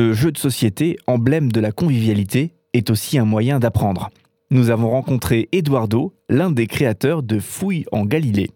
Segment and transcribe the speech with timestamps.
[0.00, 4.08] Le jeu de société, emblème de la convivialité, est aussi un moyen d'apprendre.
[4.50, 8.46] Nous avons rencontré Eduardo, l'un des créateurs de Fouilles en Galilée.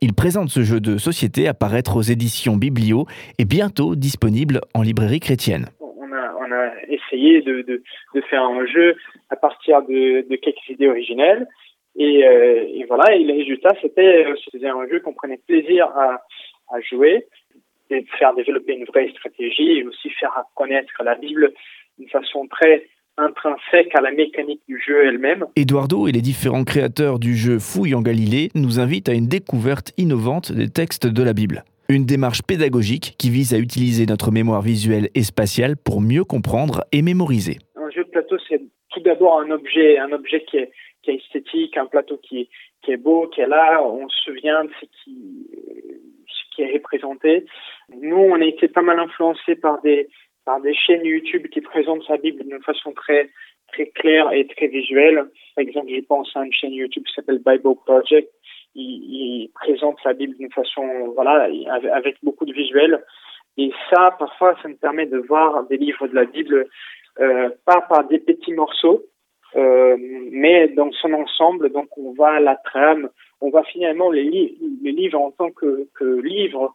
[0.00, 3.04] Il présente ce jeu de société à paraître aux éditions Biblio
[3.38, 5.66] et bientôt disponible en librairie chrétienne.
[5.80, 7.82] On a, essayé de,
[8.30, 8.96] faire un jeu
[9.28, 11.46] à partir de, quelques idées originelles.
[12.00, 17.26] Euh, et, voilà, et le résultat, c'était un jeu qu'on prenait plaisir à jouer,
[17.90, 21.52] et faire développer une vraie stratégie et aussi faire connaître la Bible
[21.98, 22.86] d'une façon très
[23.18, 25.46] intrinsèque à la mécanique du jeu elle-même.
[25.56, 29.92] Eduardo et les différents créateurs du jeu Fouille en Galilée nous invitent à une découverte
[29.96, 31.64] innovante des textes de la Bible.
[31.88, 36.84] Une démarche pédagogique qui vise à utiliser notre mémoire visuelle et spatiale pour mieux comprendre
[36.92, 37.58] et mémoriser.
[37.76, 41.14] Un jeu de plateau, c'est tout d'abord un objet, un objet qui est, qui est
[41.14, 42.48] esthétique, un plateau qui est,
[42.82, 45.16] qui est beau, qui est là, on se souvient de ce qui,
[46.56, 47.44] qui est représenté.
[48.00, 50.08] Nous, on a été pas mal influencés par des,
[50.44, 53.30] par des chaînes YouTube qui présentent sa Bible d'une façon très
[53.72, 55.26] très claire et très visuelle.
[55.54, 58.30] Par exemple, je pense à une chaîne YouTube qui s'appelle Bible Project.
[58.74, 61.48] Il, présente sa Bible d'une façon, voilà,
[61.92, 63.02] avec beaucoup de visuels.
[63.56, 66.68] Et ça, parfois, ça me permet de voir des livres de la Bible,
[67.20, 69.02] euh, pas par des petits morceaux,
[69.56, 69.96] euh,
[70.30, 71.70] mais dans son ensemble.
[71.72, 73.08] Donc, on voit la trame,
[73.40, 76.74] on voit finalement les, les livres en tant que, que livres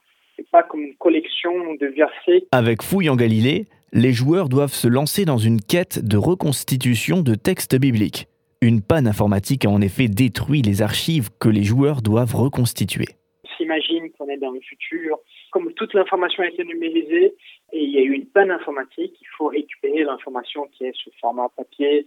[0.51, 2.47] pas comme une collection de versets.
[2.51, 7.35] Avec Fouille en Galilée, les joueurs doivent se lancer dans une quête de reconstitution de
[7.35, 8.27] textes bibliques.
[8.61, 13.07] Une panne informatique a en effet détruit les archives que les joueurs doivent reconstituer.
[13.43, 15.17] On s'imagine qu'on est dans le futur,
[15.51, 17.35] comme toute l'information a été numérisée
[17.73, 21.11] et il y a eu une panne informatique, il faut récupérer l'information qui est sous
[21.19, 22.05] format papier.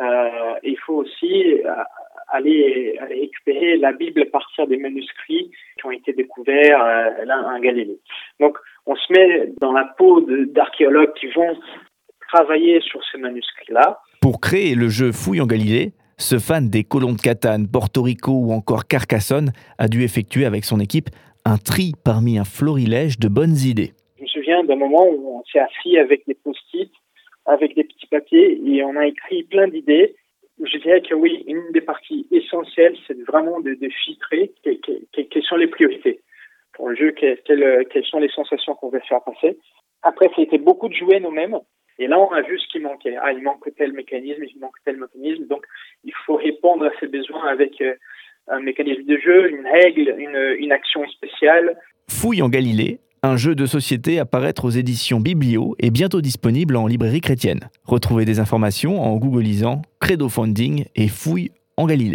[0.00, 1.70] Euh, il faut aussi euh,
[2.28, 7.58] aller, récupérer la Bible à partir des manuscrits qui ont été découverts euh, là en
[7.60, 7.98] Galilée.
[8.40, 11.56] Donc, on se met dans la peau d'archéologues qui vont
[12.28, 14.00] travailler sur ces manuscrits-là.
[14.20, 18.32] Pour créer le jeu Fouille en Galilée, ce fan des colons de Catane, Porto Rico
[18.32, 21.10] ou encore Carcassonne a dû effectuer avec son équipe
[21.44, 23.92] un tri parmi un florilège de bonnes idées.
[24.18, 26.90] Je me souviens d'un moment où on s'est assis avec des post-it,
[27.46, 30.14] avec des petits papiers, et on a écrit plein d'idées
[30.64, 35.66] je dirais que oui, une des parties essentielles, c'est vraiment de, filtrer quelles sont les
[35.66, 36.20] priorités
[36.72, 37.38] pour le jeu, quelles,
[37.90, 39.58] quelles sont les sensations qu'on veut faire passer.
[40.02, 41.58] Après, été beaucoup de jouer nous-mêmes.
[41.98, 43.16] Et là, on a vu ce qui manquait.
[43.20, 45.46] Ah, il manque tel mécanisme, il manque tel mécanisme.
[45.46, 45.64] Donc,
[46.04, 47.94] il faut répondre à ces besoins avec euh,
[48.48, 51.78] un mécanisme de jeu, une règle, une action spéciale.
[52.10, 56.76] Fouille en Galilée, un jeu de société à paraître aux éditions Biblio et bientôt disponible
[56.76, 57.68] en librairie chrétienne.
[57.84, 62.14] Retrouvez des informations en googlisant Credo Funding et Fouille en Galilée.